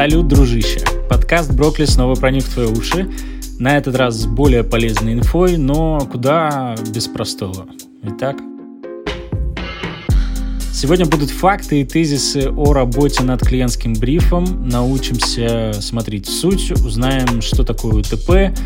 [0.00, 0.80] Салют, дружище!
[1.10, 3.06] Подкаст «Брокли» снова проник в твои уши.
[3.58, 7.66] На этот раз с более полезной инфой, но куда без простого.
[8.04, 8.38] Итак,
[10.72, 14.66] Сегодня будут факты и тезисы о работе над клиентским брифом.
[14.66, 18.58] Научимся смотреть суть, узнаем, что такое УТП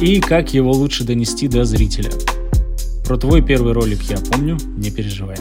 [0.00, 2.10] и как его лучше донести до зрителя.
[3.06, 5.36] Про твой первый ролик я помню, не переживай.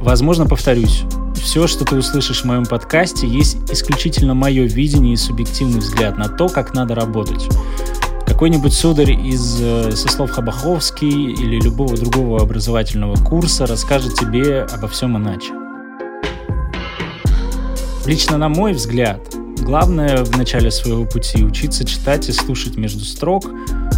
[0.00, 1.04] Возможно, повторюсь,
[1.44, 6.28] все, что ты услышишь в моем подкасте, есть исключительно мое видение и субъективный взгляд на
[6.28, 7.46] то, как надо работать.
[8.26, 14.88] Какой-нибудь сударь из э, со слов Хабаховский или любого другого образовательного курса расскажет тебе обо
[14.88, 15.52] всем иначе.
[18.06, 19.20] Лично на мой взгляд,
[19.58, 23.44] главное в начале своего пути учиться читать и слушать между строк,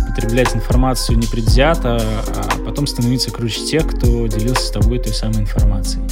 [0.08, 6.05] потреблять информацию непредвзято, а потом становиться круче тех, кто делился с тобой той самой информацией.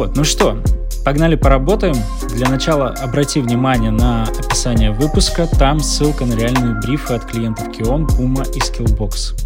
[0.00, 0.56] Вот, ну что,
[1.04, 1.94] погнали поработаем.
[2.34, 8.06] Для начала обрати внимание на описание выпуска, там ссылка на реальные брифы от клиентов Kion,
[8.06, 9.38] Puma и Skillbox.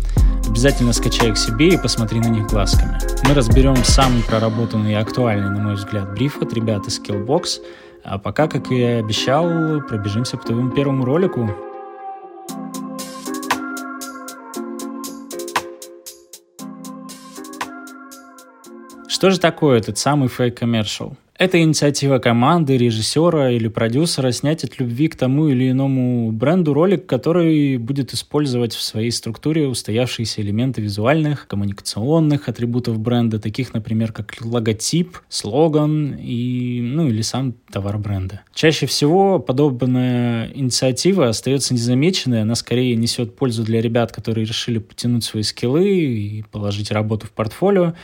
[0.49, 3.01] Обязательно скачай их себе и посмотри на них глазками.
[3.27, 7.61] Мы разберем самый проработанный и актуальный, на мой взгляд, бриф от ребят из Skillbox.
[8.05, 11.51] А пока, как и обещал, пробежимся по твоему первому ролику.
[19.15, 21.15] Что же такое этот самый commercial?
[21.39, 27.07] Это инициатива команды, режиссера или продюсера снять от любви к тому или иному бренду ролик,
[27.07, 34.35] который будет использовать в своей структуре устоявшиеся элементы визуальных, коммуникационных атрибутов бренда, таких, например, как
[34.41, 38.41] логотип, слоган и, ну, или сам товар бренда.
[38.53, 45.23] Чаще всего подобная инициатива остается незамеченной, она скорее несет пользу для ребят, которые решили потянуть
[45.23, 47.95] свои скиллы и положить работу в портфолио,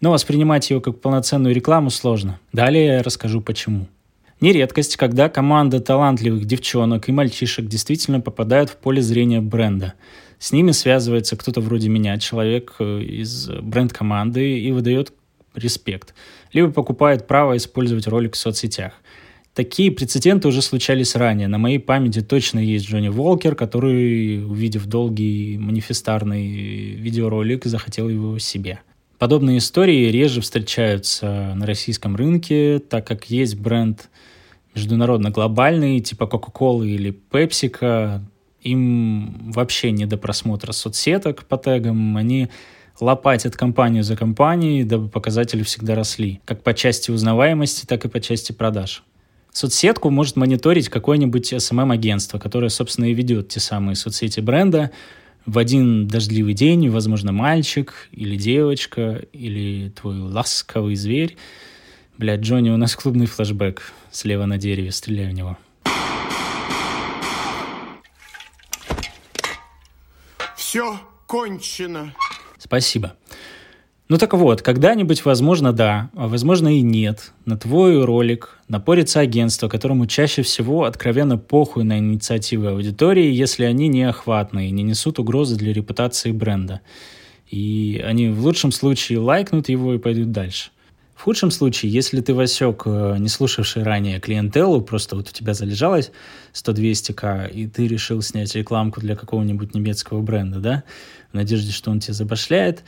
[0.00, 2.40] но воспринимать ее как полноценную рекламу сложно.
[2.52, 3.86] Далее я расскажу почему.
[4.40, 9.94] Не редкость, когда команда талантливых девчонок и мальчишек действительно попадают в поле зрения бренда.
[10.38, 15.12] С ними связывается кто-то вроде меня, человек э, из бренд-команды, и выдает
[15.56, 16.14] респект.
[16.52, 18.92] Либо покупает право использовать ролик в соцсетях.
[19.54, 21.48] Такие прецеденты уже случались ранее.
[21.48, 28.78] На моей памяти точно есть Джонни Волкер, который, увидев долгий манифестарный видеоролик, захотел его себе.
[29.18, 34.08] Подобные истории реже встречаются на российском рынке, так как есть бренд
[34.74, 38.20] международно глобальный, типа Coca-Cola или PepsiCo.
[38.62, 42.48] Им вообще не до просмотра соцсеток по тегам, они
[43.00, 48.20] лопатят компанию за компанией, дабы показатели всегда росли, как по части узнаваемости, так и по
[48.20, 49.02] части продаж.
[49.52, 54.92] Соцсетку может мониторить какое-нибудь SMM-агентство, которое, собственно, и ведет те самые соцсети бренда,
[55.48, 61.38] в один дождливый день, возможно, мальчик или девочка, или твой ласковый зверь.
[62.18, 63.94] Блядь, Джонни, у нас клубный флешбэк.
[64.10, 65.56] Слева на дереве, стреляй в него.
[70.54, 72.12] Все кончено.
[72.58, 73.16] Спасибо.
[74.08, 79.68] Ну так вот, когда-нибудь, возможно, да, а возможно и нет, на твой ролик напорится агентство,
[79.68, 85.56] которому чаще всего откровенно похуй на инициативы аудитории, если они не охватные, не несут угрозы
[85.56, 86.80] для репутации бренда.
[87.50, 90.70] И они в лучшем случае лайкнут его и пойдут дальше.
[91.14, 95.52] В худшем случае, если ты восек э, не слушавший ранее клиентелу, просто вот у тебя
[95.52, 96.12] залежалось
[96.54, 100.84] 100-200к, и ты решил снять рекламку для какого-нибудь немецкого бренда, да,
[101.32, 102.84] в надежде, что он тебе забашляет,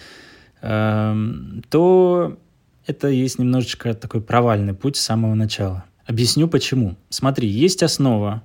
[0.60, 2.38] то
[2.87, 5.84] это есть немножечко такой провальный путь с самого начала.
[6.06, 6.97] Объясню почему.
[7.09, 8.43] Смотри, есть основа,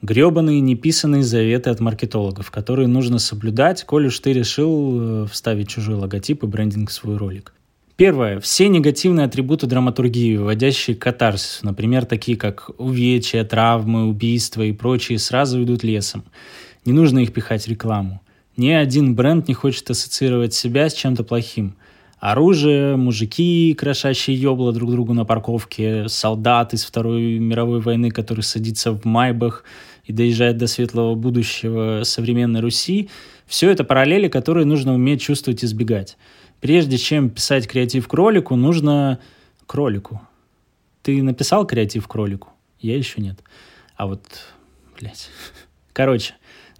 [0.00, 5.96] гребаные неписанные заветы от маркетологов, которые нужно соблюдать, коль уж ты решил э, вставить чужой
[5.96, 7.52] логотип и брендинг в свой ролик.
[7.96, 8.40] Первое.
[8.40, 15.62] Все негативные атрибуты драматургии, вводящие катарсис, например, такие как увечья, травмы, убийства и прочие, сразу
[15.62, 16.24] идут лесом.
[16.84, 18.20] Не нужно их пихать в рекламу.
[18.56, 21.76] Ни один бренд не хочет ассоциировать себя с чем-то плохим.
[22.20, 28.92] Оружие, мужики, крошащие ёбла друг другу на парковке, солдат из Второй мировой войны, который садится
[28.92, 29.64] в Майбах
[30.04, 33.10] и доезжает до светлого будущего современной Руси.
[33.46, 36.16] Все это параллели, которые нужно уметь чувствовать и избегать.
[36.60, 39.18] Прежде чем писать креатив кролику, нужно...
[39.66, 40.20] Кролику.
[41.02, 42.50] Ты написал креатив кролику?
[42.80, 43.40] Я еще нет.
[43.96, 44.22] А вот,
[44.98, 45.30] блядь.
[45.92, 46.34] Короче,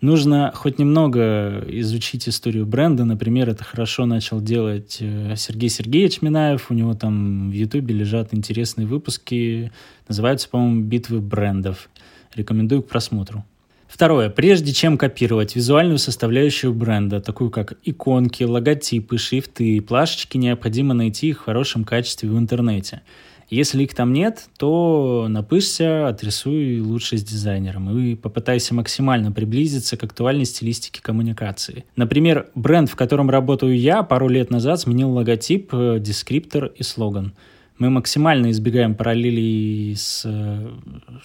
[0.05, 3.07] Нужно хоть немного изучить историю бренда.
[3.07, 6.71] Например, это хорошо начал делать э, Сергей Сергеевич Минаев.
[6.71, 9.73] У него там в Ютубе лежат интересные выпуски.
[10.07, 11.89] Называются, по-моему, «Битвы брендов».
[12.35, 13.47] Рекомендую к просмотру.
[13.89, 14.29] Второе.
[14.29, 21.29] Прежде чем копировать визуальную составляющую бренда, такую как иконки, логотипы, шрифты и плашечки, необходимо найти
[21.29, 23.01] их в хорошем качестве в интернете.
[23.51, 30.05] Если их там нет, то напышься, отрисуй лучше с дизайнером и попытайся максимально приблизиться к
[30.05, 31.85] актуальной стилистике коммуникации.
[31.97, 37.35] Например, бренд, в котором работаю я, пару лет назад сменил логотип, э, дескриптор и слоган–
[37.79, 40.71] мы максимально избегаем параллелей с э,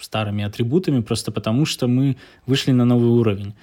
[0.00, 3.54] старыми атрибутами, просто потому что мы вышли на новый уровень.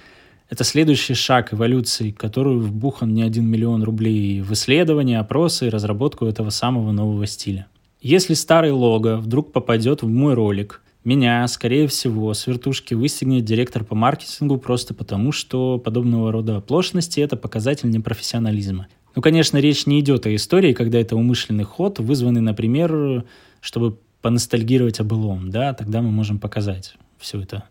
[0.50, 6.26] Это следующий шаг эволюции, которую вбухан не один миллион рублей в исследования, опросы и разработку
[6.26, 7.68] этого самого нового стиля.
[8.02, 13.84] Если старый лого вдруг попадет в мой ролик, меня, скорее всего, с вертушки выстегнет директор
[13.84, 18.88] по маркетингу просто потому, что подобного рода оплошности– это показатель непрофессионализма.
[19.16, 23.26] Ну, конечно, речь не идет о истории, когда это умышленный ход, вызванный, например,
[23.62, 27.64] чтобы поностальгировать о былом, да, тогда мы можем показать всю, это,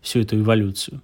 [0.00, 1.00] всю эту эволюцию.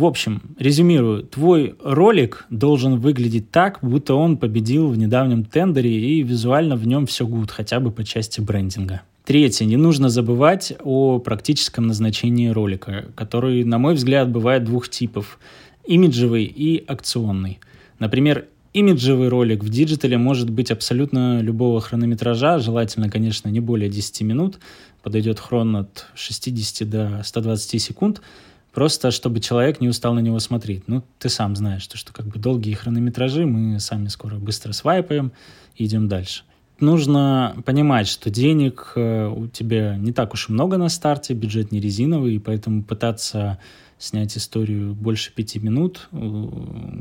[0.00, 6.22] В общем, резюмирую, твой ролик должен выглядеть так, будто он победил в недавнем тендере и
[6.22, 9.02] визуально в нем все гуд, хотя бы по части брендинга.
[9.26, 9.66] Третье.
[9.66, 15.38] Не нужно забывать о практическом назначении ролика, который, на мой взгляд, бывает двух типов.
[15.84, 17.58] Имиджевый и акционный.
[17.98, 24.20] Например, Имиджевый ролик в диджитале может быть абсолютно любого хронометража, желательно, конечно, не более 10
[24.20, 24.60] минут,
[25.02, 28.22] подойдет хрон от 60 до 120 секунд,
[28.72, 30.88] просто чтобы человек не устал на него смотреть.
[30.88, 35.32] Ну, ты сам знаешь, что, что как бы долгие хронометражи мы сами скоро быстро свайпаем
[35.76, 36.44] и идем дальше.
[36.78, 41.72] Нужно понимать, что денег э, у тебя не так уж и много на старте, бюджет
[41.72, 43.58] не резиновый, и поэтому пытаться
[43.98, 46.08] снять историю больше пяти минут,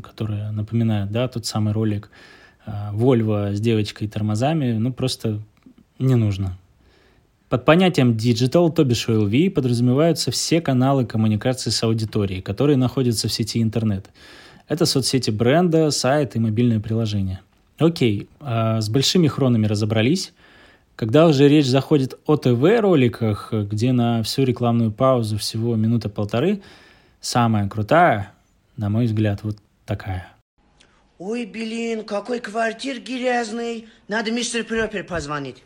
[0.03, 2.11] которая напоминает, да, тот самый ролик
[2.67, 5.41] Volvo с девочкой и тормозами, ну, просто
[5.97, 6.57] не нужно.
[7.49, 13.33] Под понятием digital, то бишь OLV, подразумеваются все каналы коммуникации с аудиторией, которые находятся в
[13.33, 14.09] сети интернет.
[14.67, 17.41] Это соцсети бренда, сайт и мобильное приложение.
[17.79, 20.31] Окей, а с большими хронами разобрались.
[20.95, 26.61] Когда уже речь заходит о ТВ-роликах, где на всю рекламную паузу всего минута-полторы–
[27.21, 28.31] Самая крутая,
[28.77, 30.31] на мой взгляд, вот такая.
[31.17, 33.89] Ой, блин, какой квартир грязный.
[34.07, 35.57] Надо мистер Пропер позвонить.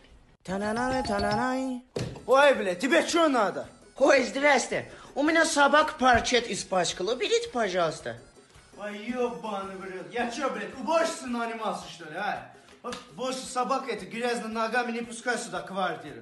[2.28, 3.66] Ой, бля, тебе что надо?
[3.98, 4.90] Ой, здрасте.
[5.16, 7.10] У меня собак парчет испачкал.
[7.10, 8.18] Уберите, пожалуйста.
[8.78, 10.14] Ой, ебаный, блядь.
[10.14, 12.50] Я что, блядь, уборщицей нанимался, что ли, а?
[12.82, 16.22] Вот больше собака эта грязными ногами не пускай сюда квартиру.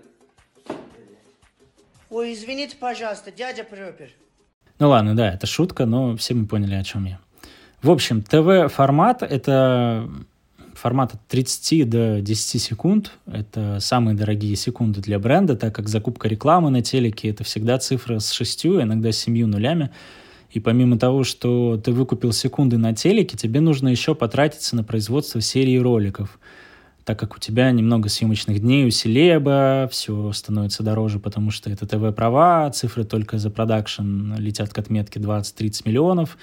[2.11, 4.11] Ой, извините, пожалуйста, дядя Пропер.
[4.77, 7.19] Ну ладно, да, это шутка, но все мы поняли, о чем я.
[7.81, 10.07] В общем, ТВ-формат— это
[10.75, 13.11] формат от 30 до 10 секунд.
[13.25, 18.19] Это самые дорогие секунды для бренда, так как закупка рекламы на телеке— это всегда цифра
[18.19, 19.91] с шестью, иногда с семью нулями.
[20.51, 25.41] И помимо того, что ты выкупил секунды на телеке, тебе нужно еще потратиться на производство
[25.41, 26.39] серии роликов—
[27.03, 31.87] так как у тебя немного съемочных дней у Селеба, все становится дороже, потому что это
[31.87, 36.37] ТВ-права, цифры только за продакшн летят к отметке 20-30 миллионов.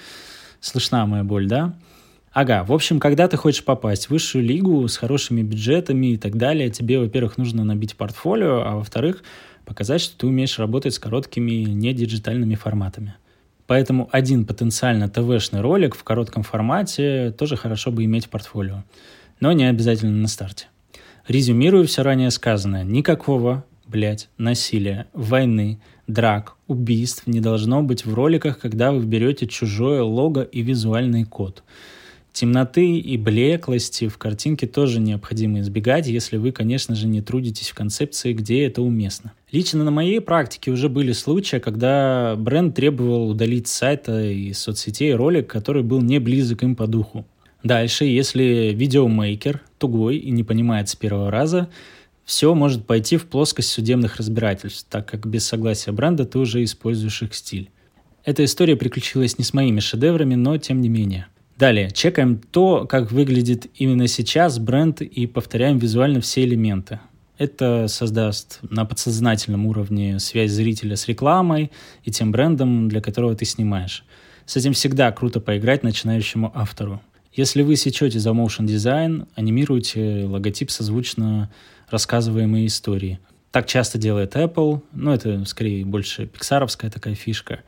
[0.59, 1.73] Слышна моя боль, да?
[2.31, 6.37] Ага, в общем, когда ты хочешь попасть в высшую лигу с хорошими бюджетами и так
[6.37, 9.23] далее, тебе, во-первых, нужно набить портфолио, а во-вторых,
[9.65, 13.15] показать, что ты умеешь работать с короткими недиджитальными форматами.
[13.65, 18.83] Поэтому один потенциально ТВшный ролик в коротком формате тоже хорошо бы иметь в портфолио
[19.39, 20.67] но не обязательно на старте.
[21.27, 22.83] Резюмирую все ранее сказанное.
[22.83, 30.01] Никакого, блядь, насилия, войны, драк, убийств не должно быть в роликах, когда вы берете чужое
[30.01, 31.63] лого и визуальный код.
[32.31, 37.75] Темноты и блеклости в картинке тоже необходимо избегать, если вы, конечно же, не трудитесь в
[37.75, 39.33] концепции, где это уместно.
[39.51, 45.13] Лично на моей практике уже были случаи, когда бренд требовал удалить с сайта и соцсетей
[45.13, 47.25] ролик, который был не близок им по духу.
[47.63, 51.67] Дальше, если видеомейкер тугой и не понимает с первого раза,
[52.23, 57.23] все может пойти в плоскость судебных разбирательств, так как без согласия бренда ты уже используешь
[57.23, 57.69] их стиль.
[58.23, 61.27] Эта история приключилась не с моими шедеврами, но тем не менее.
[61.59, 67.01] Далее, чекаем то, как выглядит именно сейчас бренд и повторяем визуально все элементы.
[67.37, 71.69] Это создаст на подсознательном уровне связь зрителя с рекламой
[72.05, 74.05] и тем брендом, для которого ты снимаешь.
[74.45, 77.01] С этим всегда круто поиграть начинающему автору.
[77.33, 81.51] Если вы сечете за motion дизайн, анимируйте логотип созвучно
[81.89, 83.19] рассказываемой истории.
[83.51, 87.59] Так часто делает Apple, но это скорее больше пиксаровская такая фишка.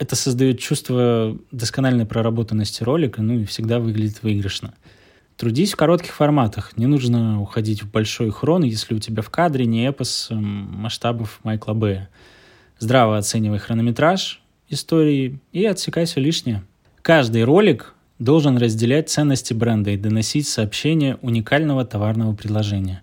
[0.00, 4.72] Это создает чувство доскональной проработанности ролика, ну и всегда выглядит выигрышно.
[5.36, 6.74] Трудись в коротких форматах.
[6.78, 11.74] Не нужно уходить в большой хрон, если у тебя в кадре не эпос масштабов Майкла
[11.74, 12.08] Б.
[12.78, 14.40] Здраво оценивай хронометраж,
[14.70, 16.64] истории и отсекай все лишнее.
[17.02, 23.02] Каждый ролик должен разделять ценности бренда и доносить сообщение уникального товарного предложения.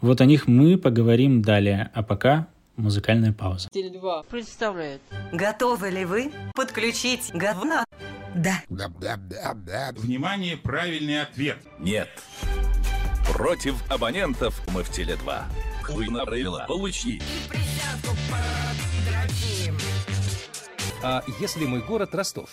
[0.00, 2.46] Вот о них мы поговорим далее, а пока
[2.80, 3.68] музыкальная пауза.
[3.68, 5.00] Теле2 представляет.
[5.32, 7.84] Готовы ли вы подключить говно?
[8.34, 8.62] Да.
[9.96, 11.58] Внимание, правильный ответ.
[11.78, 12.08] Нет.
[13.32, 15.42] Против абонентов мы в Теле2.
[15.84, 16.64] Хуйна правила.
[16.66, 17.20] Получи.
[21.02, 22.50] А если мой город Ростов?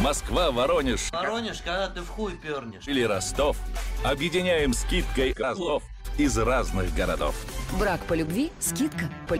[0.00, 1.10] Москва, Воронеж.
[1.12, 2.86] Воронеж, когда ты в хуй пернешь.
[2.86, 3.56] Или Ростов.
[4.04, 5.82] Объединяем скидкой козлов
[6.18, 7.34] из разных городов.
[7.78, 9.36] Брак по любви, скидка по...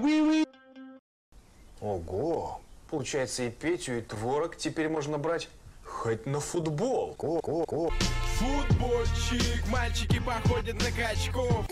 [1.81, 2.61] Ого!
[2.91, 5.49] Получается, и Петю, и Творог теперь можно брать
[5.85, 7.15] хоть на футбол.
[7.15, 7.93] Ко -ко -ко.
[8.37, 11.67] Футбольчик, мальчики походят на качков.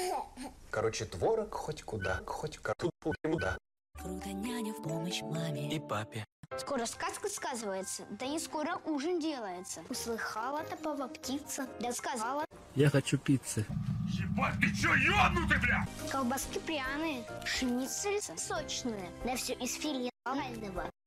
[0.71, 3.57] Короче, Творог хоть куда, хоть куда.
[4.03, 6.25] Круто няня в помощь маме и папе.
[6.59, 9.83] Скоро сказка сказывается, да не скоро ужин делается.
[9.89, 12.45] Услыхала топовая птица, да сказала.
[12.75, 13.67] Я хочу пиццы.
[14.09, 15.87] Ебать, ты чё, ёбнутый, бля?
[16.11, 20.11] Колбаски пряные, шницельцы сочные, да все из филе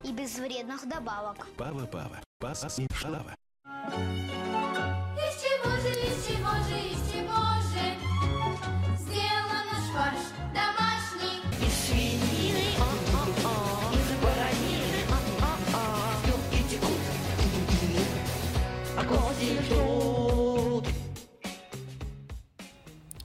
[0.04, 1.46] и без вредных добавок.
[1.56, 3.34] Пава-пава, пас и шалава.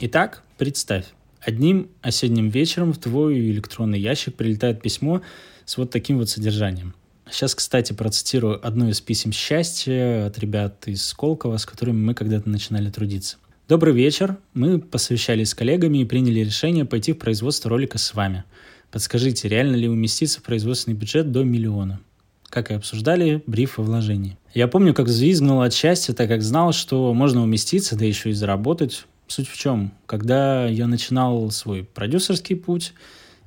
[0.05, 1.05] Итак, представь,
[1.39, 5.21] одним осенним вечером в твой электронный ящик прилетает письмо
[5.63, 6.93] с вот таким вот содержанием.
[7.31, 12.49] Сейчас, кстати, процитирую одно из писем счастья от ребят из Сколково, с которыми мы когда-то
[12.49, 13.37] начинали трудиться.
[13.69, 14.35] Добрый вечер.
[14.53, 18.43] Мы посовещались с коллегами и приняли решение пойти в производство ролика с вами.
[18.91, 22.01] Подскажите, реально ли уместиться в производственный бюджет до миллиона?
[22.49, 24.37] Как и обсуждали, бриф о вложении.
[24.53, 28.33] Я помню, как взвизгнул от счастья, так как знал, что можно уместиться, да еще и
[28.33, 29.05] заработать.
[29.27, 29.91] Суть в чем?
[30.05, 32.93] Когда я начинал свой продюсерский путь,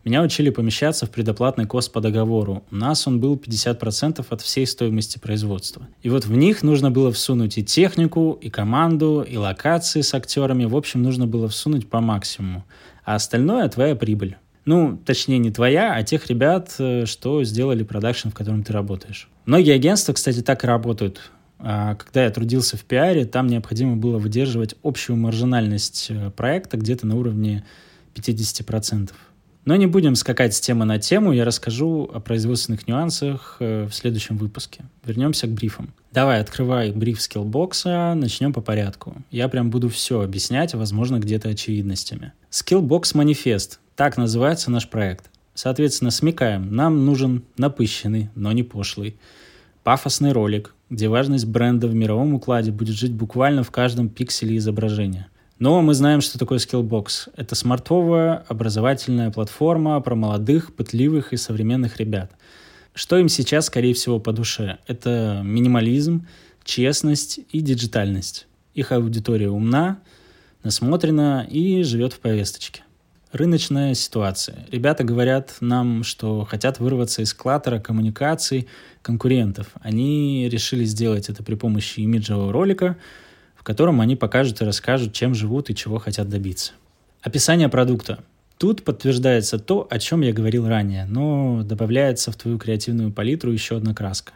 [0.06, 2.62] меня учили помещаться в предоплатный кост по договору.
[2.71, 5.88] У нас он был 50% от всей стоимости производства.
[6.02, 10.64] И вот в них нужно было всунуть и технику, и команду, и локации с актерами.
[10.64, 12.64] В общем, нужно было всунуть по максимуму.
[13.04, 14.37] А остальное– твоя прибыль.
[14.64, 19.28] Ну, точнее, не твоя, а тех ребят, э, что сделали продакшн, в котором ты работаешь.
[19.45, 21.30] Многие агентства, кстати, так и работают.
[21.58, 27.06] А когда я трудился в пиаре, там необходимо было выдерживать общую маржинальность э, проекта где-то
[27.06, 27.64] на уровне
[28.14, 29.10] 50%.
[29.66, 33.92] Но не будем скакать с темы на тему, я расскажу о производственных нюансах э, в
[33.92, 34.84] следующем выпуске.
[35.04, 35.92] Вернемся к брифам.
[36.12, 39.16] Давай, открывай бриф скиллбокса, начнем по порядку.
[39.32, 42.32] Я прям буду все объяснять, возможно, где-то очевидностями.
[42.48, 45.30] Skillbox Manifest, так называется наш проект.
[45.54, 49.16] Соответственно, смекаем, нам нужен напыщенный, но не пошлый,
[49.82, 55.28] пафосный ролик, где важность бренда в мировом укладе будет жить буквально в каждом пикселе изображения.
[55.58, 57.30] Но мы знаем, что такое Skillbox.
[57.34, 62.32] Это смартовая образовательная платформа про молодых, пытливых и современных ребят.
[62.92, 64.78] Что им сейчас, скорее всего, по душе?
[64.86, 66.26] Это минимализм,
[66.62, 68.46] честность и диджитальность.
[68.74, 70.00] Их аудитория умна,
[70.62, 72.82] насмотрена и живет в повесточке.
[73.36, 74.66] Рыночная ситуация.
[74.70, 78.68] Ребята говорят нам, что хотят вырваться из клатера коммуникаций
[79.02, 79.68] конкурентов.
[79.80, 82.96] Они решили сделать это при помощи имиджевого ролика–
[83.66, 86.72] котором они покажут и расскажут, чем живут и чего хотят добиться.
[87.20, 88.20] Описание продукта.
[88.58, 93.78] Тут подтверждается то, о чем я говорил ранее, но добавляется в твою креативную палитру еще
[93.78, 94.34] одна краска.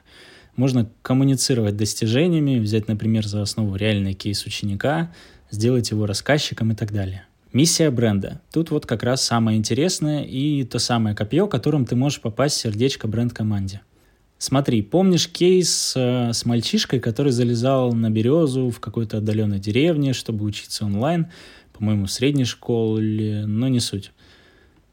[0.57, 5.13] Можно коммуницировать достижениями, взять, например, за основу реальный кейс ученика,
[5.49, 7.25] сделать его рассказчиком и так далее.
[7.53, 8.41] Миссия бренда.
[8.53, 12.61] Тут вот как раз самое интересное и то самое копье, которым ты можешь попасть в
[12.61, 13.81] сердечко бренд-команде.
[14.39, 20.45] Смотри, помнишь кейс э, с мальчишкой, который залезал на березу в какой-то отдаленной деревне, чтобы
[20.45, 21.27] учиться онлайн,
[21.73, 24.13] по-моему, в средней школе, но не суть.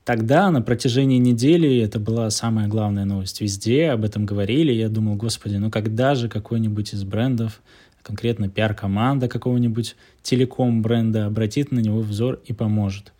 [0.03, 3.39] Тогда на протяжении недели это была самая главная новость.
[3.39, 4.71] Везде об этом говорили.
[4.71, 7.61] Я думал, господи, ну когда же какой-нибудь из брендов,
[8.07, 13.11] конкретно пиар-команда какого-нибудь телеком-бренда обратит на него взор и поможет.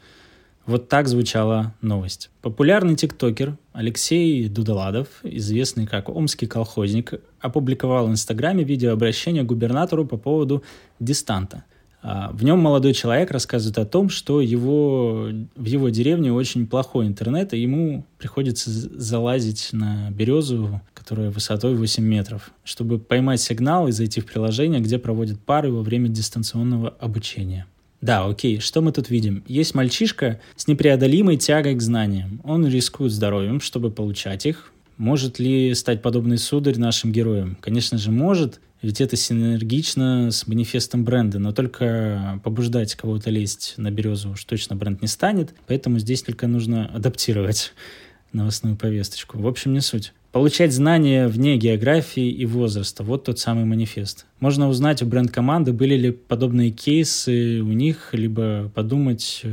[0.66, 2.30] Вот так звучала новость.
[2.42, 10.64] Популярный тиктокер Алексей Дудаладов, известный как омский колхозник, опубликовал в Инстаграме видеообращение губернатору по поводу
[11.00, 11.66] дистанта.
[12.02, 17.08] А, в нем молодой человек рассказывает о том, что его, в его деревне очень плохой
[17.08, 23.92] интернет, и ему приходится залазить на березу, которая высотой 8 метров, чтобы поймать сигнал и
[23.92, 27.66] зайти в приложение, где проводят пары во время дистанционного обучения.
[28.02, 29.44] Да, окей, что мы тут видим?
[29.48, 32.42] Есть мальчишка с непреодолимой тягой к знаниям.
[32.44, 34.72] Он рискует здоровьем, чтобы получать их.
[34.98, 37.56] Может ли стать подобный сударь нашим героем?
[37.62, 43.92] Конечно же, может, ведь это синергично с манифестом бренда, но только побуждать кого-то лезть на
[43.92, 47.74] березу уж точно бренд не станет, поэтому здесь только нужно адаптировать
[48.34, 49.40] новостную повесточку.
[49.40, 50.14] В общем, не суть.
[50.32, 53.04] Получать знания вне географии и возраста.
[53.04, 54.26] Вот тот самый манифест.
[54.40, 59.44] Можно узнать у бренд-команды, были ли подобные кейсы у них, либо подумать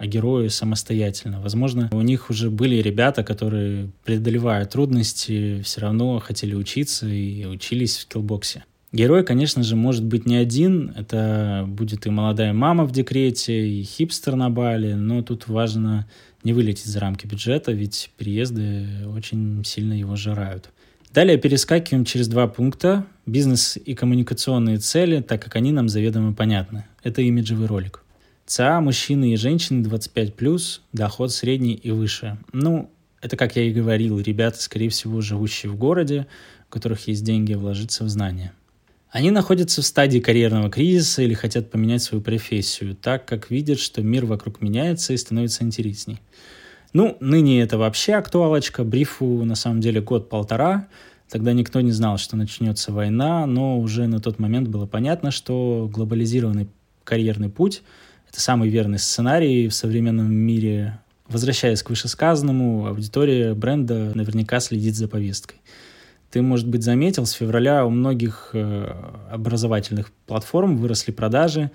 [0.00, 1.42] о герое самостоятельно.
[1.42, 7.98] Возможно, у них уже были ребята, которые, преодолевая трудности, все равно хотели учиться и учились
[7.98, 8.64] в скиллбоксе.
[8.92, 10.94] Герой, конечно же, может быть не один.
[10.96, 16.08] Это будет и молодая мама в декрете, и хипстер на Бали, но тут важно
[16.44, 20.70] не вылететь за рамки бюджета, ведь переезды очень сильно его жирают.
[21.12, 23.04] Далее перескакиваем через два пункта.
[23.26, 26.86] Бизнес и коммуникационные цели, так как они нам заведомо понятны.
[27.02, 28.02] Это имиджевый ролик.
[28.50, 32.36] ЦА мужчины и женщины 25+, доход средний и выше.
[32.52, 32.90] Ну,
[33.22, 36.26] это, как я и говорил, ребята, скорее всего, живущие в городе,
[36.68, 38.52] у которых есть деньги вложиться в знания.
[39.08, 44.02] Они находятся в стадии карьерного кризиса или хотят поменять свою профессию, так как видят, что
[44.02, 46.18] мир вокруг меняется и становится интересней.
[46.92, 48.82] Ну, ныне это вообще актуалочка.
[48.82, 50.88] Брифу на самом деле год-полтора.
[51.28, 55.88] Тогда никто не знал, что начнется война, но уже на тот момент было понятно, что
[55.92, 56.66] глобализированный
[57.04, 57.84] карьерный путь–
[58.30, 61.00] это самый верный сценарий в современном мире.
[61.28, 65.56] Возвращаясь к вышесказанному, аудитория бренда наверняка следит за повесткой.
[66.30, 68.92] Ты, может быть, заметил, с февраля у многих э,
[69.30, 71.72] образовательных платформ выросли продажи.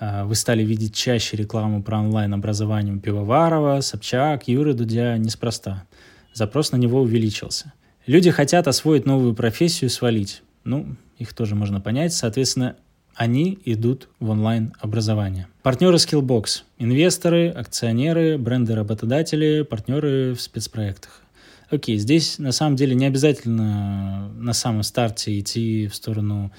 [0.00, 5.84] Э, вы стали видеть чаще рекламу про онлайн-образование Пивоварова, Собчак, Юры Дудя неспроста.
[6.32, 7.74] Запрос на него увеличился.
[8.06, 10.42] Люди хотят освоить новую профессию и свалить.
[10.64, 12.14] Ну, их тоже можно понять.
[12.14, 12.76] Соответственно,
[13.14, 15.48] они идут в онлайн-образование.
[15.62, 21.22] Партнеры Skillbox– инвесторы, акционеры, бренды-работодатели, партнеры в спецпроектах.
[21.70, 26.52] Окей, здесь на самом деле не обязательно на самом старте идти в сторону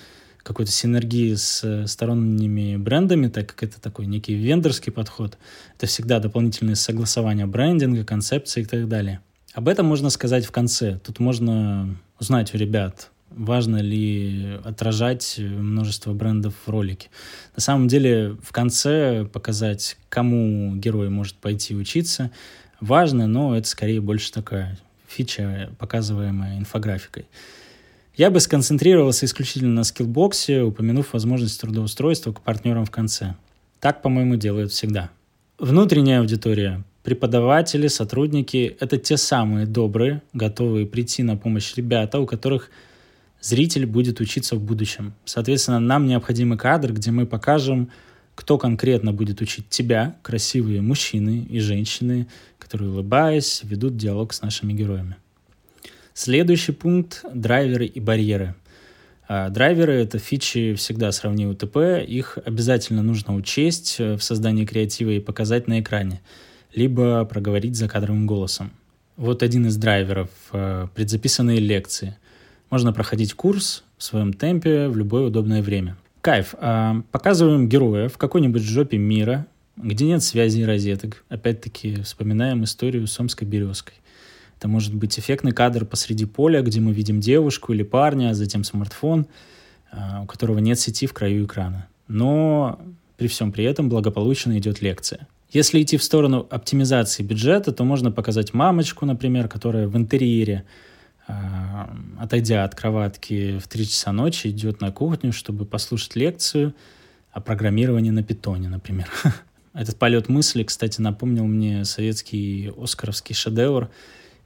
[0.43, 5.37] какой-то синергии с сторонними брендами, так как это такой некий вендорский подход.
[5.77, 9.22] Это всегда дополнительные согласования брендинга, концепции и так далее.
[9.53, 11.00] Об этом можно сказать в конце.
[11.03, 17.09] Тут можно узнать у ребят, важно ли отражать множество брендов в ролике.
[17.55, 22.31] На самом деле в конце показать, кому герой может пойти учиться,
[22.79, 27.25] важно, но это скорее больше такая фича, показываемая инфографикой.
[28.15, 33.35] Я бы сконцентрировался исключительно на скиллбоксе, упомянув возможность трудоустройства к партнерам в конце.
[33.79, 35.09] Так, по-моему, делают всегда.
[35.57, 42.69] Внутренняя аудитория, преподаватели, сотрудники– это те самые добрые, готовые прийти на помощь ребята, у которых
[43.44, 45.14] зритель будет учиться в будущем.
[45.25, 47.92] Соответственно, нам необходимый кадр, где мы покажем,
[48.36, 52.27] кто конкретно будет учить тебя, красивые мужчины и женщины,
[52.58, 55.18] которые, улыбаясь, ведут диалог с нашими героями.
[56.16, 58.56] Следующий пункт– драйверы и барьеры.
[59.27, 61.77] А драйверы– это фичи всегда сравни УТП,
[62.08, 66.22] их обязательно нужно учесть в создании креатива и показать на экране,
[66.74, 68.72] либо проговорить за кадровым голосом.
[69.16, 72.18] Вот один из драйверов э,– предзаписанные лекции.
[72.74, 75.96] Можно проходить курс в своем темпе в любое удобное время.
[76.22, 76.55] Кайф.
[76.57, 79.46] А, показываем героя в какой-нибудь жопе мира,
[79.77, 81.24] где нет связи и розеток.
[81.29, 83.94] Опять-таки вспоминаем историю с Омской березкой.
[84.57, 88.64] Это может быть эффектный кадр посреди поля, где мы видим девушку или парня, а затем
[88.64, 89.27] смартфон,
[89.92, 91.88] а, у которого нет сети в краю экрана.
[92.07, 92.79] Но
[93.18, 95.27] при всем при этом благополучно идет лекция.
[95.51, 100.64] Если идти в сторону оптимизации бюджета, то можно показать мамочку, например, которая в интерьере,
[102.20, 106.74] отойдя от кроватки в 3 часа ночи, идет на кухню, чтобы послушать лекцию
[107.31, 109.09] о программировании на питоне, например.
[109.74, 113.90] Этот полет мысли, кстати, напомнил мне советский оскаровский шедевр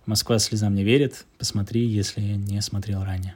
[0.05, 1.25] «Москва слезам не верит».
[1.37, 3.35] Посмотри, если не смотрел ранее.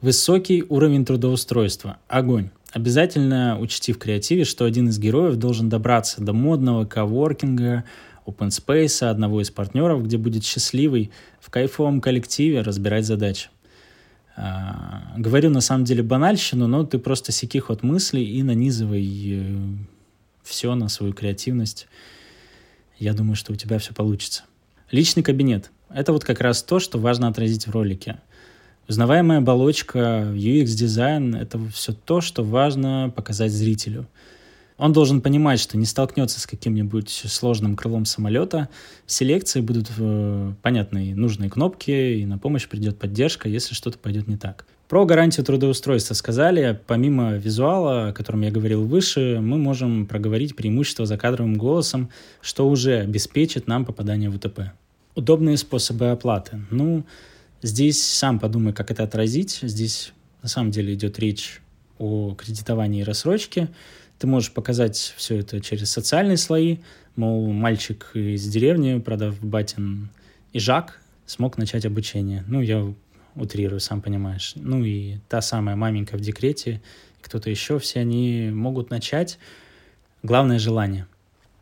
[0.00, 1.98] Высокий уровень трудоустройства.
[2.08, 2.50] Огонь.
[2.72, 7.84] Обязательно учти в креативе, что один из героев должен добраться до модного коворкинга,
[8.26, 13.48] open space, одного из партнеров, где будет счастливый в кайфовом коллективе разбирать задачи.
[14.36, 19.56] А, говорю на самом деле банальщину, но ты просто секи ход мыслей и нанизывай э,
[20.42, 21.86] все на свою креативность.
[22.98, 24.44] Я думаю, что у тебя все получится.
[24.90, 25.70] Личный кабинет.
[25.90, 28.20] Это вот как раз то, что важно отразить в ролике.
[28.88, 34.06] Узнаваемая оболочка, UX-дизайн— это все то, что важно показать зрителю.
[34.82, 38.68] Он должен понимать, что не столкнется с каким-нибудь сложным крылом самолета.
[39.06, 44.26] В селекции будут э, понятные нужные кнопки, и на помощь придет поддержка, если что-то пойдет
[44.26, 44.66] не так.
[44.88, 46.80] Про гарантию трудоустройства сказали.
[46.88, 52.68] Помимо визуала, о котором я говорил выше, мы можем проговорить преимущество за кадровым голосом, что
[52.68, 54.72] уже обеспечит нам попадание в УТП.
[55.14, 56.60] Удобные способы оплаты.
[56.72, 57.04] Ну,
[57.62, 59.60] здесь сам подумай, как это отразить.
[59.62, 61.62] Здесь на самом деле идет речь
[62.00, 63.68] о кредитовании и рассрочке.
[64.22, 66.76] Ты можешь показать все это через социальные слои.
[67.16, 70.10] Мол, мальчик из деревни, продав батин
[70.52, 72.44] и Жак, смог начать обучение.
[72.46, 72.86] Ну, я
[73.34, 74.52] утрирую, сам понимаешь.
[74.54, 76.80] Ну и та самая маменька в декрете,
[77.20, 79.40] кто-то еще, все они могут начать.
[80.22, 81.08] Главное желание.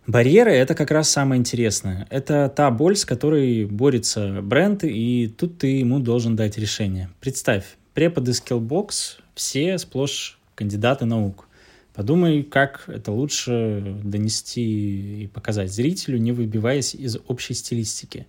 [0.07, 2.07] Барьеры— это как раз самое интересное.
[2.11, 7.09] Это та боль, с которой борется бренд, и тут ты ему должен дать решение.
[7.21, 11.47] Представь, преподы Skillbox все сплошь кандидаты наук.
[11.95, 18.27] Подумай, как это лучше донести и показать зрителю, не выбиваясь из общей стилистики.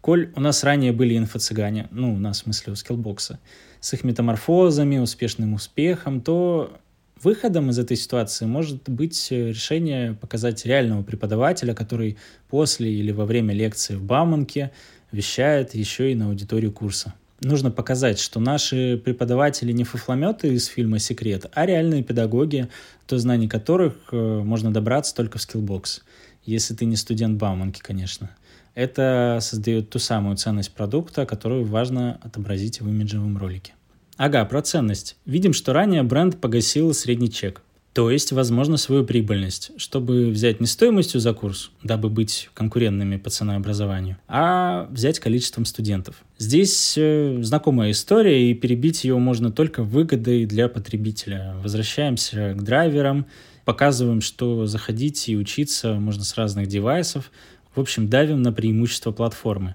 [0.00, 3.38] Коль у нас ранее были инфо-цыгане, ну, у нас в смысле у скиллбокса,
[3.80, 6.76] с их метаморфозами, успешным успехом, то
[7.22, 13.54] выходом из этой ситуации может быть решение показать реального преподавателя, который после или во время
[13.54, 14.72] лекции в Бауманке
[15.12, 17.14] вещает еще и на аудиторию курса.
[17.42, 22.68] Нужно показать, что наши преподаватели не фуфлометы из фильма «Секрет», а реальные педагоги,
[23.06, 26.02] то знаний которых э, можно добраться только в Skillbox,
[26.44, 28.30] если ты не студент Бауманки, конечно
[28.74, 33.74] это создает ту самую ценность продукта, которую важно отобразить в имиджевом ролике.
[34.16, 35.16] Ага, про ценность.
[35.24, 40.66] Видим, что ранее бренд погасил средний чек, то есть, возможно, свою прибыльность, чтобы взять не
[40.66, 46.16] стоимостью за курс, дабы быть конкурентными по ценообразованию, а взять количеством студентов.
[46.38, 51.54] Здесь э, знакомая история, и перебить ее можно только выгодой для потребителя.
[51.62, 53.26] Возвращаемся к драйверам,
[53.66, 57.30] показываем, что заходить и учиться можно с разных девайсов,
[57.74, 59.74] в общем, давим на преимущество платформы.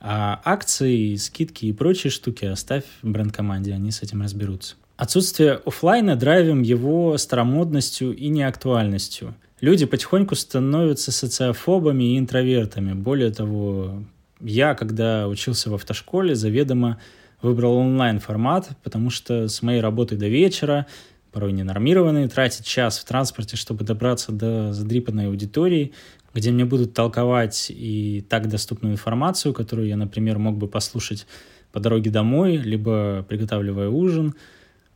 [0.00, 4.74] А акции, скидки и прочие штуки оставь бренд-команде, они с этим разберутся.
[4.96, 9.34] Отсутствие офлайна драйвим его старомодностью и неактуальностью.
[9.60, 12.92] Люди потихоньку становятся социофобами и интровертами.
[12.92, 14.04] Более того,
[14.40, 17.00] я, когда учился в автошколе, заведомо
[17.42, 20.86] выбрал онлайн-формат, потому что с моей работы до вечера,
[21.32, 25.92] порой ненормированный, тратить час в транспорте, чтобы добраться до задрипанной аудитории,
[26.34, 31.26] где мне будут толковать и так доступную информацию, которую я, например, мог бы послушать
[31.72, 34.34] по дороге домой, либо приготавливая ужин,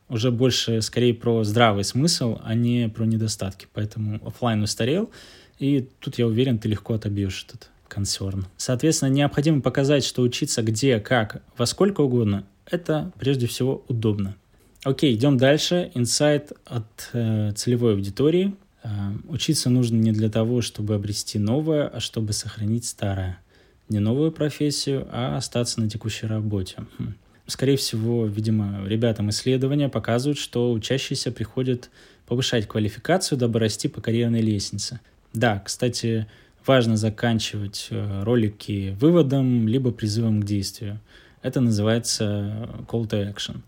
[0.09, 3.67] уже больше скорее про здравый смысл, а не про недостатки.
[3.73, 5.11] Поэтому офлайн устарел,
[5.59, 8.47] и тут я уверен, ты легко отобьешь этот концерн.
[8.57, 14.37] Соответственно, необходимо показать, что учиться где, как, во сколько угодно, это прежде всего удобно.
[14.85, 15.91] Окей, идем дальше.
[15.95, 22.01] Инсайт от э, целевой аудитории– Э, учиться нужно не для того, чтобы обрести новое, а
[22.01, 23.41] чтобы сохранить старое.
[23.89, 26.77] Не новую профессию, а остаться на текущей работе.
[26.99, 27.15] Хм.
[27.49, 31.91] Скорее всего, видимо, ребятам исследования показывают, что учащиеся приходят
[32.27, 35.01] повышать квалификацию, дабы расти по карьерной лестнице.
[35.33, 36.27] Да, кстати,
[36.65, 41.01] важно заканчивать э, ролики выводом либо призывом к действию.
[41.43, 43.63] Это называется call to action.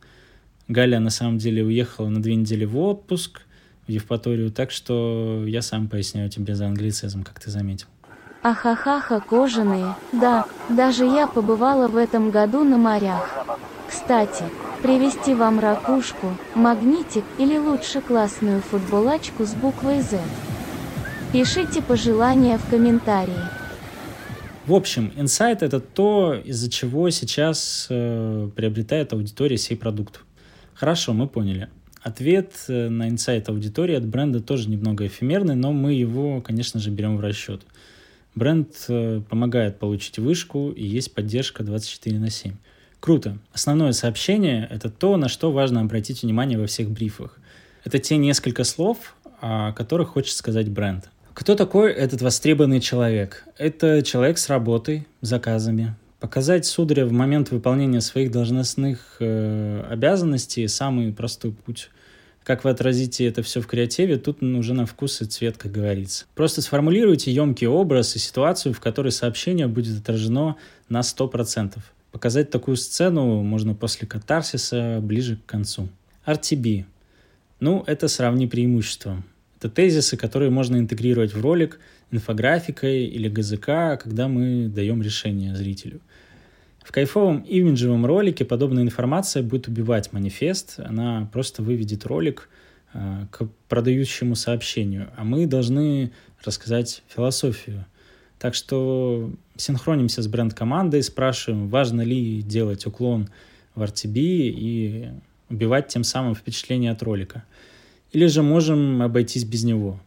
[0.69, 3.43] Галя на самом деле уехала на две недели в отпуск–
[3.91, 7.89] Евпаторию, так что я сам поясняю тебе за англицизм, как ты заметил.
[8.43, 9.95] Ахахаха, кожаные.
[10.13, 13.45] Да, даже я побывала в этом году на морях.
[13.87, 14.45] Кстати,
[14.83, 20.19] привезти вам ракушку, магнитик или лучше классную футболочку с буквой Z.
[21.33, 23.61] Пишите пожелания в комментарии.
[24.67, 30.21] В общем, инсайт это то, из-за чего сейчас э, приобретает аудитория сей продукт.
[30.75, 31.69] Хорошо, мы поняли.
[32.03, 36.91] Ответ э, на инсайт аудитории от бренда тоже немного эфемерный, но мы его, конечно же,
[36.91, 37.63] берем в расчет.
[38.35, 42.55] Бренд э, помогает получить вышку и есть поддержка 24 на 7.
[43.01, 43.39] Круто.
[43.53, 47.39] Основное сообщение– это то, на что важно обратить внимание во всех брифах.
[47.85, 51.09] Это те несколько слов, о которых хочет сказать бренд.
[51.33, 53.45] Кто такой этот востребованный человек?
[53.57, 61.15] Это человек с работой, заказами, Показать сударя в момент выполнения своих должностных э, обязанностей самый
[61.15, 61.91] простой путь.
[62.51, 66.25] Как вы отразите это все в креативе, тут уже на вкус и цвет, как говорится.
[66.35, 70.57] Просто сформулируйте емкий образ и ситуацию, в которой сообщение будет отражено
[70.89, 71.79] на 100%.
[72.11, 75.91] Показать такую сцену можно после катарсиса ближе к концу.
[76.27, 76.87] RTB.
[77.61, 79.23] Ну, это сравни преимущества.
[79.57, 81.79] Это тезисы, которые можно интегрировать в ролик
[82.11, 86.01] инфографикой или ГЗК, когда мы даем решение зрителю.
[86.83, 92.49] В кайфовом имиджевом ролике подобная информация будет убивать манифест, она просто выведет ролик
[92.95, 96.13] э, к продающему сообщению, а мы должны
[96.43, 97.85] рассказать философию.
[98.39, 103.29] Так что синхронимся с бренд-командой, спрашиваем, важно ли делать уклон
[103.75, 105.11] в RTB и
[105.51, 107.45] убивать тем самым впечатление от ролика.
[108.13, 110.01] Или же можем обойтись без него.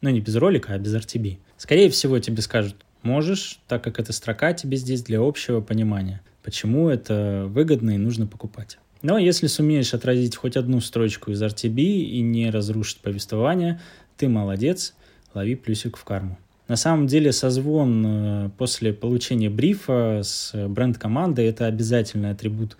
[0.00, 1.38] Ну, не без ролика, а без RTB.
[1.56, 2.74] Скорее всего, тебе скажут,
[3.08, 8.26] можешь, так как эта строка тебе здесь для общего понимания, почему это выгодно и нужно
[8.26, 8.78] покупать.
[9.00, 13.80] Но если сумеешь отразить хоть одну строчку из RTB и не разрушить повествование,
[14.16, 14.94] ты молодец,
[15.34, 16.38] лови плюсик в карму.
[16.66, 22.76] На самом деле созвон э, после получения брифа с бренд-командой– это обязательный атрибут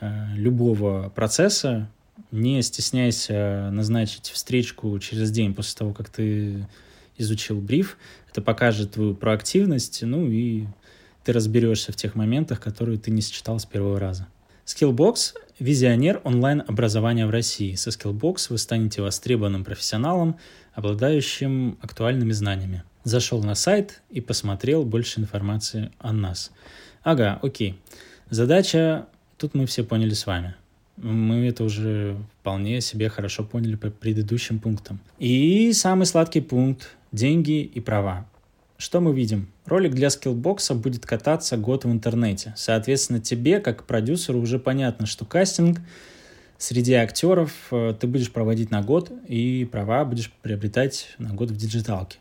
[0.00, 1.90] э, любого процесса.
[2.30, 6.66] Не стесняйся назначить встречку через день после того, как ты
[7.18, 7.96] изучил бриф.
[8.30, 10.66] Это покажет твою проактивность, ну и
[11.24, 14.28] ты разберешься в тех моментах, которые ты не считал с первого раза.
[14.66, 17.76] Skillbox– визионер онлайн-образования в России.
[17.76, 20.38] Со Skillbox вы станете востребованным профессионалом,
[20.74, 22.82] обладающим актуальными знаниями.
[23.04, 26.50] Зашел на сайт и посмотрел больше информации о нас.
[27.04, 27.78] Ага, окей.
[28.30, 30.56] Задача, тут мы все поняли с вами.
[30.96, 34.98] Мы это уже вполне себе хорошо поняли по предыдущим пунктам.
[35.20, 38.28] И самый сладкий пункт– деньги и права.
[38.78, 39.48] Что мы видим?
[39.64, 42.52] Ролик для Skillbox -а будет кататься год в интернете.
[42.56, 45.80] Соответственно, тебе, как продюсеру, уже понятно, что кастинг
[46.58, 51.56] среди актеров э, ты будешь проводить на год, и права будешь приобретать на год в
[51.56, 52.18] диджиталке.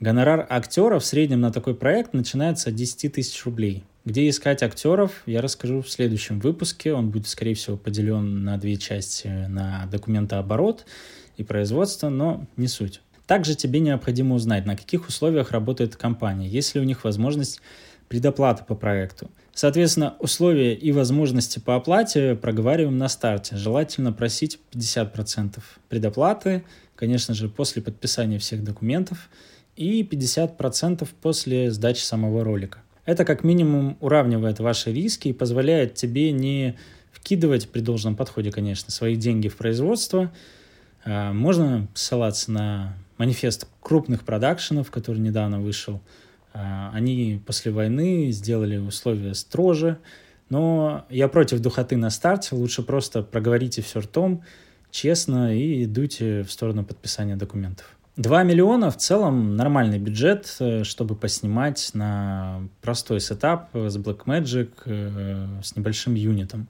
[0.00, 3.84] Гонорар актера в среднем на такой проект начинается от 10 тысяч рублей.
[4.04, 6.92] Где искать актеров, я расскажу в следующем выпуске.
[6.92, 10.84] Он будет, скорее всего, поделен на две части, на документооборот
[11.36, 13.00] и производство, но не суть.
[13.26, 17.60] Также тебе необходимо узнать, на каких условиях работает компания, есть ли у них возможность
[18.08, 19.30] предоплаты по проекту.
[19.54, 23.56] Соответственно, условия и возможности по оплате проговариваем на старте.
[23.56, 26.64] Желательно просить 50% предоплаты,
[26.96, 29.30] конечно же, после подписания всех документов,
[29.76, 32.80] и 50% после сдачи самого ролика.
[33.06, 36.76] Это как минимум уравнивает ваши риски и позволяет тебе не
[37.12, 40.32] вкидывать при должном подходе, конечно, свои деньги в производство.
[41.04, 46.00] А, можно ссылаться на манифест крупных продакшенов, который недавно вышел.
[46.52, 49.98] А, они после войны сделали условия строже,
[50.48, 52.54] но я против духоты на старте.
[52.54, 54.42] Лучше просто проговорите все ртом,
[54.90, 57.96] честно, и идуйте в сторону подписания документов.
[58.16, 65.46] 2 миллиона в целом нормальный бюджет, э, чтобы поснимать на простой сетап с Blackmagic э,
[65.64, 66.68] с небольшим юнитом.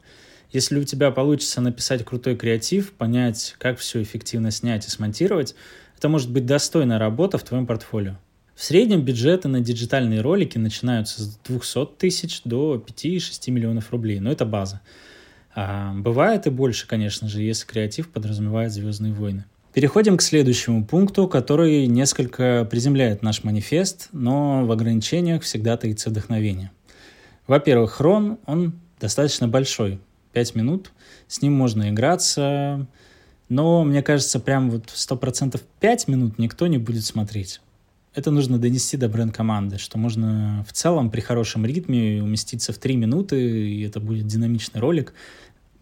[0.53, 5.55] Если у тебя получится написать крутой креатив, понять, как все эффективно снять и смонтировать,
[5.97, 8.17] это может быть достойная работа в твоем портфолио.
[8.55, 14.31] В среднем бюджеты на диджитальные ролики начинаются с 200 тысяч до 5-6 миллионов рублей, но
[14.31, 14.81] это база.
[15.55, 19.45] А бывает и больше, конечно же, если креатив подразумевает «Звездные войны».
[19.73, 26.71] Переходим к следующему пункту, который несколько приземляет наш манифест, но в ограничениях всегда таится вдохновение.
[27.49, 29.99] Во-первых, хрон, он достаточно большой,
[30.33, 30.93] 5 минут,
[31.27, 32.87] с ним можно играться,
[33.49, 37.61] но мне кажется, прям вот 100% 5 минут никто не будет смотреть.
[38.15, 42.97] Это нужно донести до бренд-команды, что можно в целом при хорошем ритме уместиться в 3
[42.97, 45.13] минуты, и это будет динамичный ролик,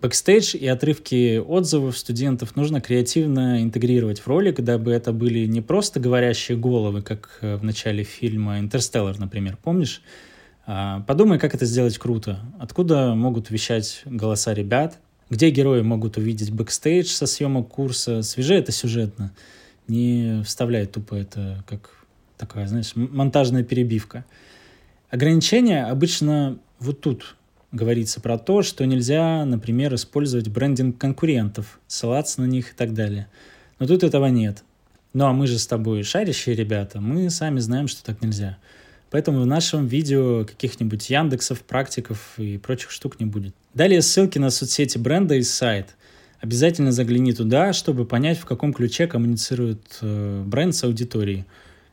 [0.02, 6.00] Бэкстейдж и отрывки отзывов студентов нужно креативно интегрировать в ролик, дабы это были не просто
[6.00, 10.02] говорящие головы, как э, в начале фильма «Интерстеллар», например, помнишь?
[10.66, 12.40] А, подумай, как это сделать круто.
[12.58, 14.98] Откуда могут вещать голоса ребят?
[15.32, 18.20] Где герои могут увидеть бэкстейдж со съемок курса?
[18.20, 19.32] Свяжи это сюжетно.
[19.88, 22.04] Не вставляй тупо это как
[22.36, 24.26] такая, знаешь, монтажная перебивка.
[25.08, 27.36] Ограничения обычно вот тут,
[27.72, 33.26] говорится про то, что нельзя, например, использовать брендинг конкурентов, ссылаться на них и так далее.
[33.78, 34.62] Но тут этого нет.
[35.14, 38.58] Ну а мы же с тобой шарящие ребята, мы сами знаем, что так нельзя.
[39.12, 43.54] Поэтому в нашем видео каких-нибудь Яндексов, практиков и прочих штук не будет.
[43.74, 45.94] Далее ссылки на соцсети бренда и сайт.
[46.40, 51.44] Обязательно загляни туда, чтобы понять, в каком ключе коммуницирует э, бренд с аудиторией.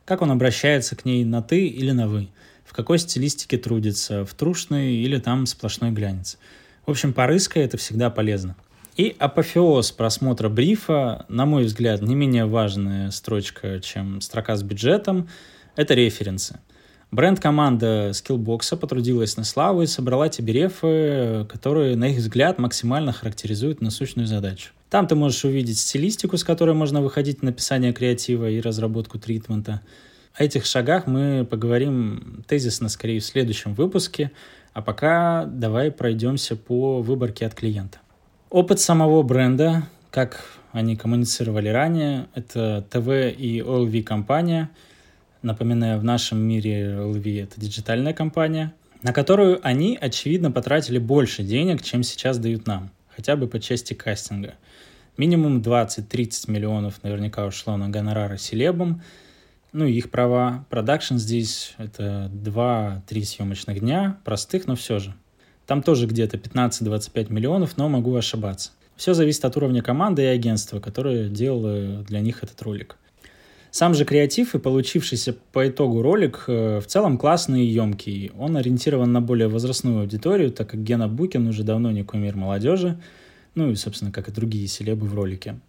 [0.06, 2.28] Как он обращается к ней на «ты» или на «вы»
[2.64, 6.38] в какой стилистике трудится, в трушной или там сплошной глянец.
[6.86, 8.54] В общем, порыскай, это всегда полезно.
[8.96, 15.28] И апофеоз просмотра брифа, на мой взгляд, не менее важная строчка, чем строка с бюджетом,
[15.74, 16.60] это референсы.
[17.10, 23.80] Бренд-команда Skillbox потрудилась на славу и собрала тебе рефы, которые, на их взгляд, максимально характеризуют
[23.80, 24.72] насущную задачу.
[24.90, 29.80] Там ты можешь увидеть стилистику, с которой можно выходить на написание креатива и разработку тритмента,
[30.34, 34.30] о этих шагах мы поговорим тезисно, скорее, в следующем выпуске,
[34.72, 37.98] а пока давай пройдемся по выборке от клиента.
[38.48, 44.70] Опыт самого бренда, как они коммуницировали ранее, это ТВ и OLV компания.
[45.42, 51.82] Напоминаю, в нашем мире OLV это диджитальная компания, на которую они, очевидно, потратили больше денег,
[51.82, 54.56] чем сейчас дают нам, хотя бы по части кастинга.
[55.16, 59.02] Минимум 20-30 миллионов наверняка ушло на гонорары селебам,
[59.72, 60.66] Ну и их права.
[60.68, 65.14] Продакшн здесь это 2-3 съемочных дня, простых, но все же.
[65.66, 68.72] Там тоже где-то 15-25 миллионов, но могу ошибаться.
[68.96, 72.96] Все зависит от уровня команды и агентства, которое делало для них этот ролик.
[73.70, 78.32] Сам же креатив и получившийся по итогу ролик э, в целом классный и емкий.
[78.36, 83.00] Он ориентирован на более возрастную аудиторию, так как Гена Букин уже давно не кумир молодежи,
[83.54, 85.60] ну и, собственно, как и другие селебы в ролике.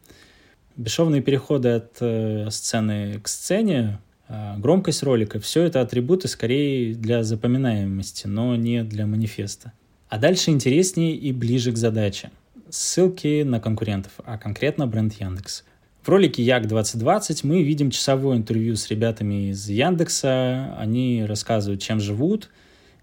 [0.77, 7.23] Бесшовные переходы от э, сцены к сцене, э, громкость ролика, все это атрибуты скорее для
[7.23, 9.73] запоминаемости, но не для манифеста.
[10.09, 12.31] А дальше интереснее и ближе к задаче.
[12.69, 15.65] Ссылки на конкурентов, а конкретно бренд Яндекс.
[16.03, 20.75] В ролике Як 2020 мы видим часовое интервью с ребятами из Яндекса.
[20.79, 22.49] Они рассказывают, чем живут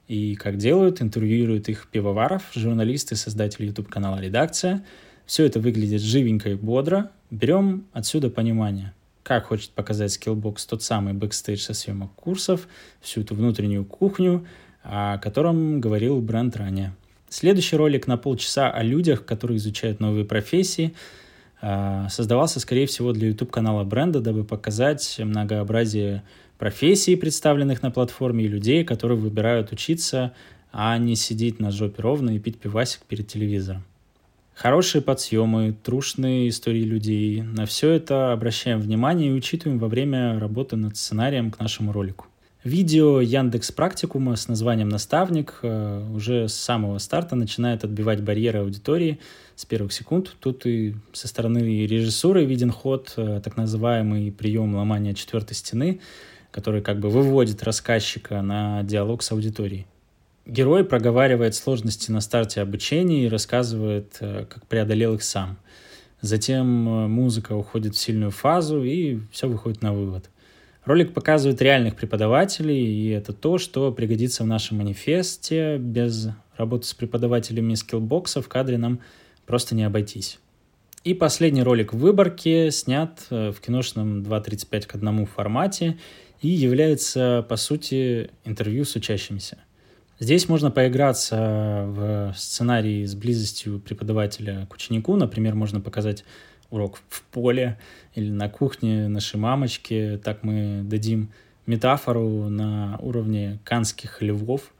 [0.08, 4.84] и как делают, интервьюируют их пивоваров, журналисты, создатели YouTube-канала «Редакция».
[5.26, 7.12] Все это выглядит живенько и бодро.
[7.30, 12.66] Берем отсюда понимание, как хочет показать Skillbox тот самый бэкстейдж со съемок курсов,
[13.00, 14.44] всю эту внутреннюю кухню,
[14.82, 16.96] о котором говорил бренд ранее.
[17.28, 20.96] Следующий ролик на полчаса о людях, которые изучают новые профессии–
[21.60, 26.22] создавался, скорее всего, для YouTube-канала бренда, дабы показать многообразие
[26.58, 30.32] профессий, представленных на платформе, и людей, которые выбирают учиться,
[30.72, 33.84] а не сидеть на жопе ровно и пить пивасик перед телевизором.
[34.54, 37.42] Хорошие подсъемы, трушные истории людей.
[37.42, 42.26] На все это обращаем внимание и учитываем во время работы над сценарием к нашему ролику.
[42.68, 49.20] Видео Яндекс Практикума с названием «Наставник» э, уже с самого старта начинает отбивать барьеры аудитории
[49.56, 50.36] с первых секунд.
[50.38, 56.00] Тут и со стороны режиссуры виден ход, э, так называемый прием ломания четвертой стены,
[56.50, 59.86] который как бы выводит рассказчика на диалог с аудиторией.
[60.44, 65.56] Герой проговаривает сложности на старте обучения и рассказывает, э, как преодолел их сам.
[66.20, 70.28] Затем музыка уходит в сильную фазу, и все выходит на вывод–
[70.88, 75.76] Ролик показывает реальных преподавателей, и это то, что пригодится в нашем манифесте.
[75.76, 79.00] Без работы с преподавателями скиллбокса в кадре нам
[79.44, 80.38] просто не обойтись.
[81.04, 85.98] И последний ролик в выборке снят э, в киношном 2.35 к 1 формате
[86.40, 89.58] и является, по сути, интервью с учащимися.
[90.18, 95.16] Здесь можно поиграться в сценарии с близостью преподавателя к ученику.
[95.16, 96.24] Например, можно показать
[96.70, 97.78] урок в поле
[98.14, 100.20] или на кухне нашей мамочки.
[100.22, 101.30] Так мы дадим
[101.66, 104.72] метафору на уровне канских львов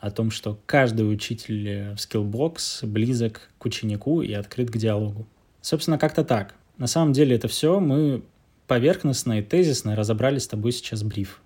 [0.00, 5.26] о том, что каждый учитель в Skillbox близок к ученику и открыт к диалогу.
[5.60, 6.54] Собственно, как-то так.
[6.78, 8.22] На самом деле это все мы
[8.66, 11.40] поверхностно и тезисно разобрали с тобой сейчас бриф.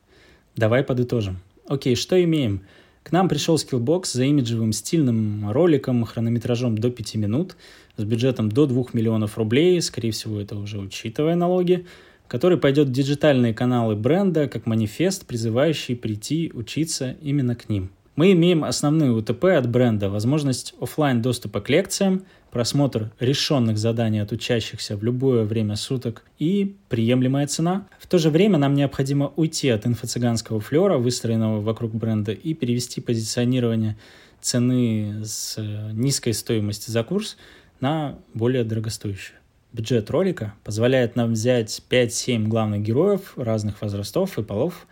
[0.54, 1.40] Давай подытожим.
[1.68, 2.64] Окей, что имеем?
[3.06, 7.56] К нам пришел Skillbox за имиджевым стильным роликом хронометражом до 5 минут
[7.96, 11.86] с бюджетом до 2 миллионов рублей, скорее всего, это уже учитывая налоги,
[12.26, 17.90] который пойдет в диджитальные каналы бренда как манифест, призывающий прийти учиться именно к ним.
[18.16, 22.24] Мы имеем основные УТП от бренда, возможность офлайн доступа к лекциям,
[22.56, 27.86] просмотр решенных заданий от учащихся в любое время суток и приемлемая цена.
[27.98, 33.02] В то же время нам необходимо уйти от инфо-цыганского флера, выстроенного вокруг бренда, и перевести
[33.02, 33.98] позиционирование
[34.40, 37.36] цены с э, низкой стоимости за курс
[37.80, 39.36] на более дорогостоящую.
[39.74, 44.86] Бюджет ролика позволяет нам взять 5-7 главных героев разных возрастов и полов,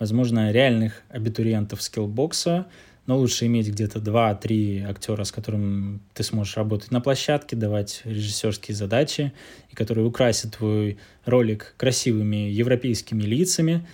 [0.00, 2.66] возможно, реальных абитуриентов скиллбокса,
[3.06, 8.74] но лучше иметь где-то 2-3 актера, с которым ты сможешь работать на площадке, давать режиссерские
[8.74, 9.32] задачи,
[9.70, 13.86] и которые украсят твой ролик красивыми европейскими лицами.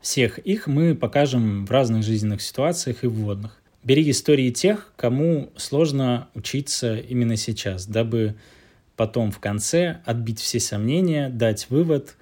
[0.00, 3.60] Всех их мы покажем в разных жизненных ситуациях и вводных.
[3.82, 8.34] Бери истории тех, кому сложно учиться именно сейчас, дабы
[8.96, 12.16] потом в конце отбить все сомнения, дать вывод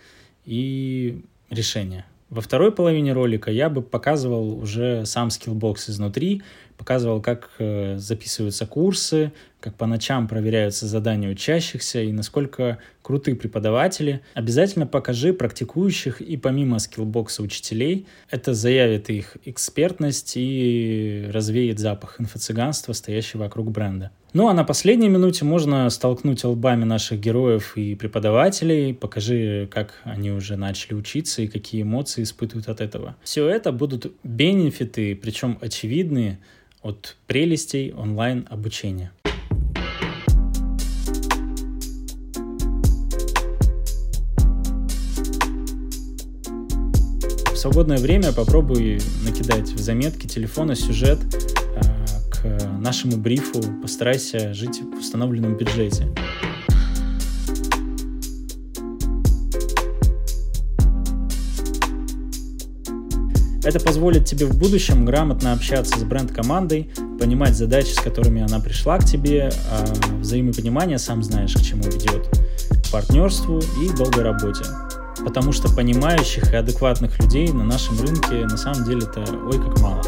[0.45, 1.21] и
[1.51, 2.05] решение.
[2.31, 6.43] Во второй половине ролика я бы показывал уже сам Skillbox изнутри,
[6.77, 14.21] показывал, как э, записываются курсы, как по ночам проверяются задания учащихся и насколько круты преподаватели.
[14.35, 18.07] Обязательно покажи практикующих и помимо Skillbox'а учителей.
[18.29, 24.11] Это заявит их экспертность и развеет запах инфо-цыганства, стоящего вокруг бренда.
[24.35, 30.31] Ну а на последней минуте можно столкнуть лбами наших героев и преподавателей, покажи, как они
[30.31, 33.17] уже начали учиться и какие эмоции испытывают от этого.
[33.23, 36.39] Все это будут бенефиты, причем очевидные,
[36.83, 39.13] от прелестей онлайн-обучения.
[47.47, 51.19] В свободное время попробуй накидать в заметки телефона сюжет
[52.43, 53.61] к нашему брифу.
[53.83, 56.09] Постарайся жить в установленном бюджете.
[63.65, 68.97] Это позволит тебе в будущем грамотно общаться с бренд-командой, понимать задачи, с которыми она пришла
[68.99, 69.85] к тебе, а
[70.21, 72.29] взаимопонимание, сам знаешь, к чему ведет,
[72.71, 74.65] к партнерству и долгой работе.
[75.23, 79.79] Потому что понимающих и адекватных людей на нашем рынке на самом деле это ой как
[79.81, 80.03] мало.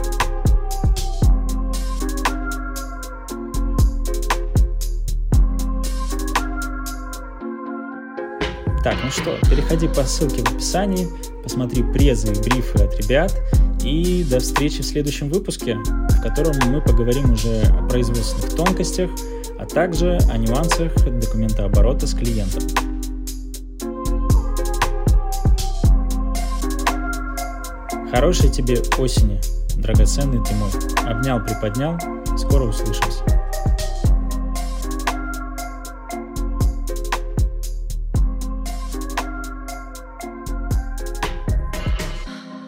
[9.11, 11.09] Ну что, переходи по ссылке в описании,
[11.43, 13.37] посмотри презы и брифы от ребят,
[13.83, 19.11] и до встречи в следующем выпуске, в котором мы поговорим уже о производственных тонкостях,
[19.59, 22.63] а также о нюансах документооборота с клиентом.
[28.13, 29.41] Хорошей тебе осени,
[29.77, 30.71] драгоценный ты мой.
[31.11, 31.99] Обнял, приподнял.
[32.37, 33.40] Скоро услышимся.